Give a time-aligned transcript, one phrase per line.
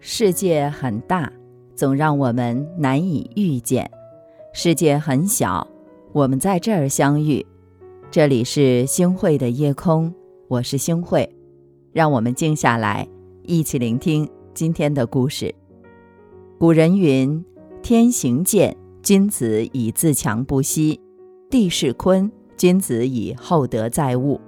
[0.00, 1.30] 世界很大，
[1.74, 3.84] 总让我们难以遇见；
[4.52, 5.66] 世界很小，
[6.12, 7.44] 我们在这儿相遇。
[8.08, 10.14] 这里是星汇的夜空，
[10.46, 11.28] 我是星汇，
[11.92, 13.08] 让我们静下来，
[13.42, 15.52] 一起聆听今天的故事。
[16.60, 17.44] 古人云
[17.82, 21.00] ：“天行健，君子以自强不息；
[21.50, 24.40] 地势坤，君子以厚德载物。”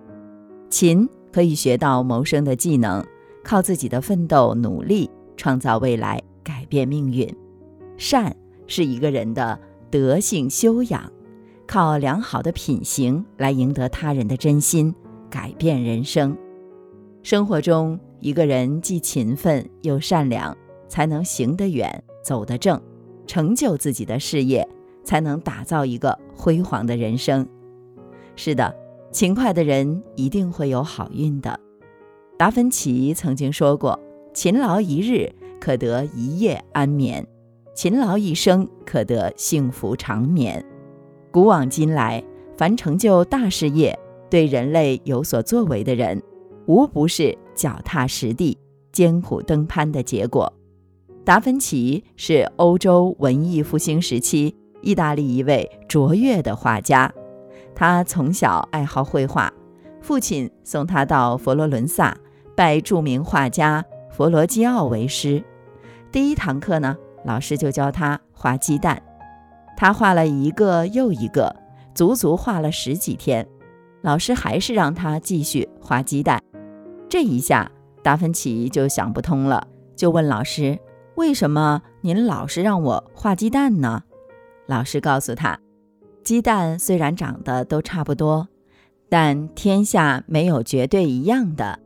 [0.71, 3.05] 勤可以学到谋生的技能，
[3.43, 5.11] 靠自己的奋斗努力。
[5.41, 7.27] 创造未来，改变命运。
[7.97, 8.37] 善
[8.67, 9.59] 是一个人的
[9.91, 11.11] 德性修养，
[11.67, 14.95] 靠良好的品行来赢得他人的真心，
[15.31, 16.37] 改变人生。
[17.23, 20.55] 生活中，一个人既勤奋又善良，
[20.89, 22.79] 才能行得远、走得正，
[23.27, 24.69] 成就自己的事业，
[25.03, 27.49] 才能打造一个辉煌的人生。
[28.37, 28.77] 是的，
[29.11, 31.59] 勤快的人一定会有好运的。
[32.37, 33.99] 达芬奇曾经说过。
[34.33, 35.29] 勤劳一日，
[35.61, 37.23] 可得一夜安眠；
[37.75, 40.65] 勤劳一生，可得幸福长眠。
[41.31, 42.25] 古往今来，
[42.57, 43.97] 凡成就大事业、
[44.29, 46.21] 对人类有所作为的人，
[46.67, 48.59] 无不是脚踏实地、
[48.91, 50.53] 艰苦登攀的结果。
[51.25, 57.13] 达芬奇是欧洲文艺复兴时期意大利一位卓越的画家。
[57.75, 59.53] 他从小爱好绘画，
[60.01, 62.17] 父亲送他到佛罗伦萨
[62.57, 63.85] 拜著名画家。
[64.11, 65.43] 佛罗基奥为师，
[66.13, 69.01] 第一堂课呢，老师就教他画鸡蛋。
[69.77, 71.55] 他画了一个又一个，
[71.95, 73.47] 足足画了十几天。
[74.03, 76.43] 老师还是让他继续画鸡蛋。
[77.09, 77.71] 这一下，
[78.03, 80.77] 达芬奇就想不通了，就问老师
[81.15, 84.03] ：“为什么您老是让我画鸡蛋呢？”
[84.67, 85.61] 老师告诉他
[86.25, 88.49] ：“鸡蛋虽然长得都差不多，
[89.09, 91.79] 但天下没有绝对一样的，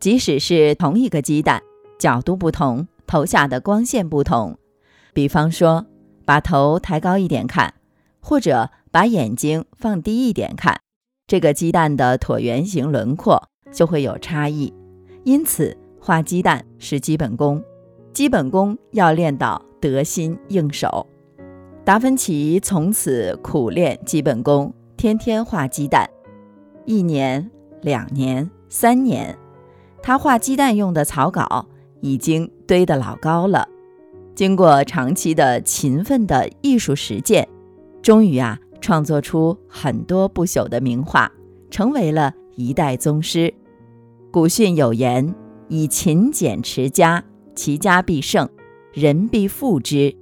[0.00, 1.62] 即使是同一个鸡蛋。”
[1.98, 4.58] 角度不同，投下的光线不同。
[5.12, 5.86] 比方说，
[6.24, 7.72] 把头抬高一点看，
[8.20, 10.80] 或者把眼睛放低一点看，
[11.26, 14.72] 这个鸡蛋的椭圆形轮廓就会有差异。
[15.24, 17.62] 因此，画鸡蛋是基本功，
[18.12, 21.06] 基本功要练到得心应手。
[21.84, 26.08] 达芬奇从此苦练基本功，天天画鸡蛋。
[26.84, 27.50] 一年、
[27.80, 29.38] 两年、三年，
[30.02, 31.66] 他画鸡蛋用的草稿。
[32.02, 33.68] 已经堆得老高了。
[34.34, 37.48] 经过长期的勤奋的艺术实践，
[38.02, 41.32] 终于啊，创作出很多不朽的名画，
[41.70, 43.52] 成为了一代宗师。
[44.30, 45.34] 古训有言
[45.68, 48.46] ：“以勤俭持家，其家必盛；
[48.92, 50.14] 人必富之；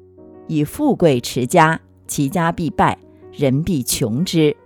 [0.47, 2.97] 以富贵持家，其家必败；
[3.33, 4.57] 人必穷之。”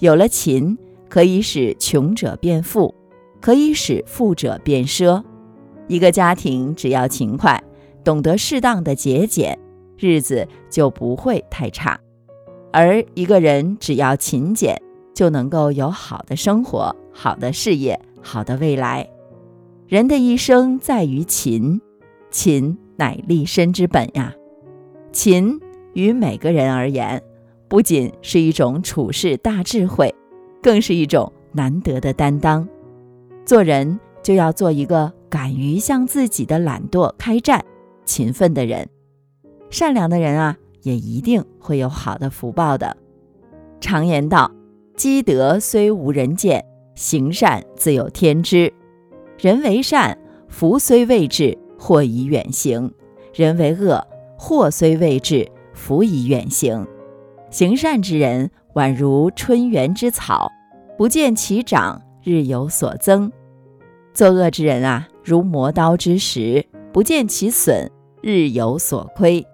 [0.00, 0.76] 有了勤，
[1.08, 2.94] 可以使穷者变富，
[3.40, 5.22] 可以使富者变奢。
[5.92, 7.62] 一个家庭只要勤快，
[8.02, 9.58] 懂得适当的节俭，
[9.98, 11.98] 日子就不会太差；
[12.72, 14.74] 而一个人只要勤俭，
[15.12, 19.06] 就能够有好的生活、好的事业、好的未来。
[19.86, 21.78] 人的一生在于勤，
[22.30, 24.34] 勤乃立身之本呀。
[25.12, 25.60] 勤
[25.92, 27.22] 于每个人而言，
[27.68, 30.14] 不仅是一种处世大智慧，
[30.62, 32.66] 更是一种难得的担当。
[33.44, 35.12] 做人就要做一个。
[35.32, 37.64] 敢于向自己的懒惰开战，
[38.04, 38.86] 勤奋的人，
[39.70, 42.94] 善良的人啊，也一定会有好的福报的。
[43.80, 44.52] 常言道
[44.94, 46.62] ：“积德虽无人见，
[46.94, 48.70] 行善自有天知。”
[49.40, 52.92] 人为善，福虽未至，祸已远行；
[53.32, 54.06] 人为恶，
[54.36, 56.86] 祸虽未至，福已远行。
[57.48, 60.52] 行善之人，宛如春园之草，
[60.98, 63.30] 不见其长，日有所增；
[64.12, 65.08] 作恶之人啊。
[65.24, 67.88] 如磨刀之石，不见其损，
[68.20, 69.46] 日有所亏。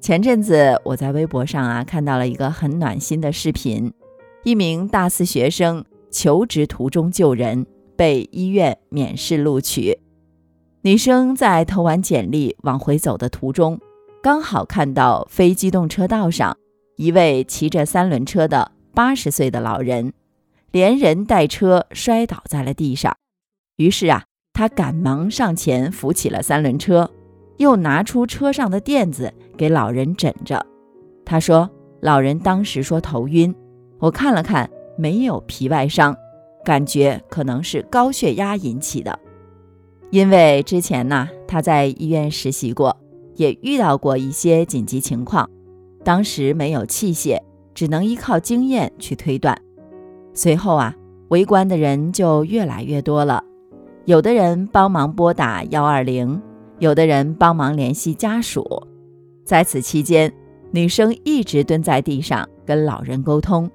[0.00, 3.92] 前阵子我在微博上啊看到了一个很暖心的视频，
[4.44, 7.64] 一名大四学生求职途中救人，
[7.96, 9.98] 被医院免试录取。
[10.82, 13.80] 女生在投完简历往回走的途中，
[14.22, 16.56] 刚好看到非机动车道上
[16.96, 20.12] 一位骑着三轮车的八十岁的老人，
[20.70, 23.16] 连人带车摔倒在了地上。
[23.76, 24.24] 于是啊。
[24.54, 27.10] 他赶忙上前扶起了三轮车，
[27.56, 30.64] 又拿出车上的垫子给老人枕着。
[31.24, 31.70] 他说
[32.00, 33.54] ：“老人当时说头晕，
[33.98, 36.14] 我看了看，没有皮外伤，
[36.64, 39.18] 感觉可能是高血压引起的。
[40.10, 42.94] 因为之前呢，他在医院实习过，
[43.36, 45.48] 也遇到过一些紧急情况，
[46.04, 47.38] 当时没有器械，
[47.74, 49.56] 只能依靠经验去推断。
[50.34, 50.94] 随后啊，
[51.28, 53.42] 围观的人就越来越多了。”
[54.04, 56.42] 有的人帮忙拨打幺二零，
[56.80, 58.82] 有的人帮忙联系家属。
[59.44, 60.32] 在此期间，
[60.72, 63.70] 女生一直蹲在地上跟老人沟通，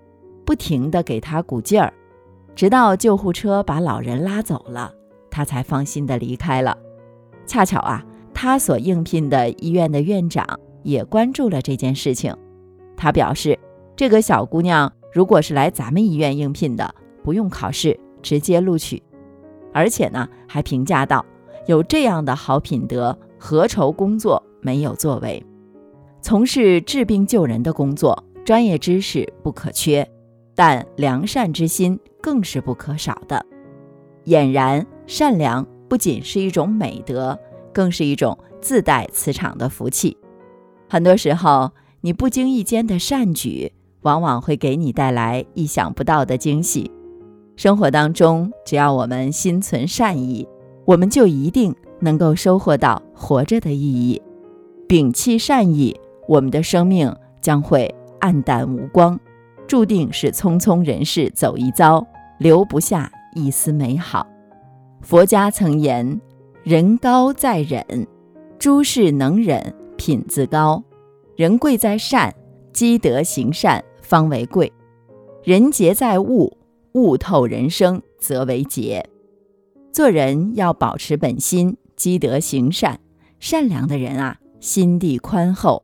[0.46, 1.94] 不停地给他鼓劲儿，
[2.56, 4.94] 直到救护车把老人拉走了，
[5.32, 6.78] 她才放心地离开了。
[7.46, 8.04] 恰巧啊，
[8.34, 10.46] 她所应聘的医院的院长
[10.84, 12.36] 也关注了这件事情，
[12.98, 13.58] 他表示，
[13.96, 19.02] 这个小姑娘如果是来咱们医院应聘的，不用考试，直接录取。
[19.78, 21.24] 而且呢，还评价道，
[21.68, 25.46] 有这样的好品德，何愁工作没有作为？
[26.20, 30.10] 从事治病救人的工作，专业知识不可缺，
[30.56, 33.46] 但良善之心更是不可少的。
[34.26, 37.38] 俨然善良不仅是一种美德，
[37.72, 40.18] 更是一种自带磁场的福气。
[40.90, 41.72] 很多时候，
[42.02, 43.72] 你不经意间的善举，
[44.02, 46.92] 往往会给你带来意想不到的惊喜。
[47.58, 50.48] 生活当中，只要我们心存善意，
[50.86, 54.22] 我们就一定能够收获到活着的意义。
[54.88, 56.00] 摒弃善意。
[56.28, 57.90] 我们的生命将会
[58.20, 59.18] 黯淡无光，
[59.66, 62.06] 注定是匆匆人世走一遭，
[62.38, 64.28] 留不下一丝美好。
[65.00, 66.20] 佛家曾言
[66.64, 68.06] ：“人高在忍，
[68.60, 70.84] 诸事能忍，品自高；
[71.38, 72.36] 人贵在善，
[72.74, 74.70] 积德行善方为贵；
[75.46, 76.52] 人杰在悟，
[76.94, 79.10] 悟透人生则为杰。”
[79.92, 83.00] 做人要保持本心，积德行善。
[83.40, 85.84] 善良的人啊，心地宽厚。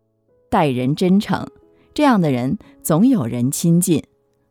[0.49, 1.47] 待人真诚，
[1.93, 4.03] 这样的人总有人亲近；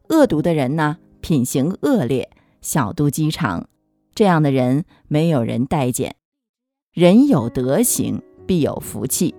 [0.09, 2.29] 恶毒的人呢，品行恶劣，
[2.61, 3.69] 小肚鸡肠，
[4.15, 6.17] 这样的人没有人待见。
[6.93, 9.35] 人有德行，必有福气，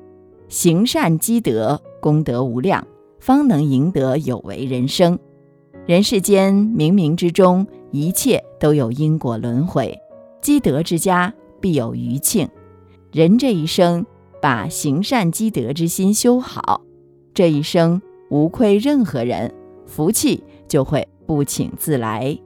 [0.47, 2.87] 行善积德，功德无量，
[3.19, 5.19] 方能赢得有为人生。
[5.85, 9.99] 人世间冥冥之中，一切都有因果轮回，
[10.41, 12.47] 积德之家必有余庆。
[13.11, 14.05] 人这一生。
[14.41, 16.81] 把行善积德之心修好，
[17.33, 19.53] 这一生无愧任何人，
[19.85, 22.37] 福气就会不请自来。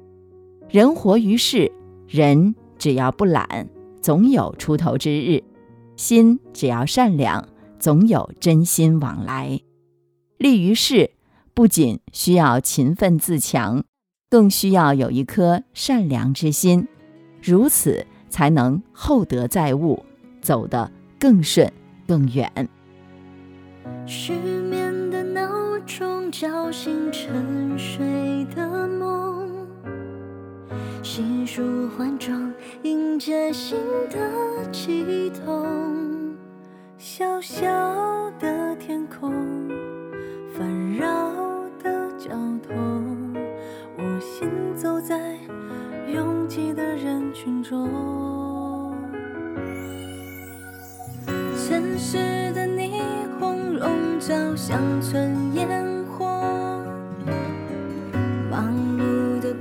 [0.69, 1.71] 人活于世，
[2.07, 3.67] 人只要不懒，
[3.99, 5.41] 总有出头之日；
[5.95, 7.49] 心只要善良，
[7.79, 9.59] 总有真心往来。
[10.37, 11.09] 立于世，
[11.57, 13.83] 不仅需要勤奋自强，
[14.29, 16.87] 更需要有一颗善良之心，
[17.41, 20.05] 如此才能厚德载物，
[20.39, 21.73] 走得更顺。
[22.07, 22.69] 更远。
[24.05, 29.67] 失眠的闹钟叫醒沉睡的梦，
[31.01, 32.53] 细数换装
[32.83, 33.77] 迎接新
[34.11, 35.66] 的起头。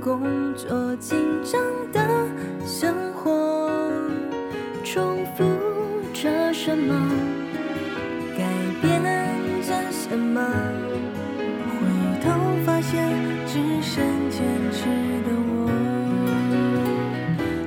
[0.07, 0.21] 工
[0.55, 1.61] 作，紧张
[1.91, 1.99] 的
[2.65, 3.81] 生活，
[4.81, 5.43] 重复
[6.13, 6.95] 着什么？
[8.37, 8.45] 改
[8.81, 9.03] 变
[9.61, 10.41] 着什么？
[11.67, 11.75] 回
[12.23, 12.31] 头
[12.65, 13.03] 发现，
[13.45, 14.85] 只剩坚持
[15.25, 15.67] 的我。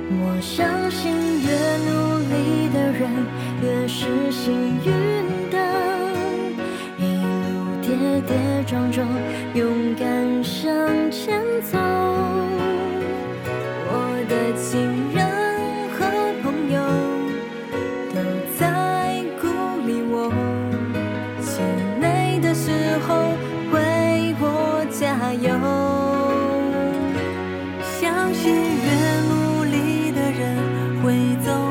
[0.09, 1.47] 我相信，越
[1.91, 1.91] 努
[2.25, 3.07] 力的人。
[3.61, 4.51] 越是幸
[4.83, 4.89] 运
[5.51, 5.55] 的，
[6.97, 7.21] 一
[7.53, 8.33] 路跌跌
[8.65, 9.07] 撞撞，
[9.53, 10.67] 勇敢向
[11.11, 11.77] 前走。
[28.21, 31.70] 相信越努力的人会走